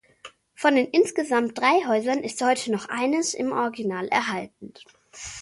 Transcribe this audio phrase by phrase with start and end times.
[0.55, 4.73] Von den insgesamt drei Häusern ist heute noch eines im Original erhalten.